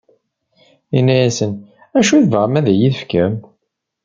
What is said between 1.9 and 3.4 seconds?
D acu i tebɣam ad yi-t-tefkem?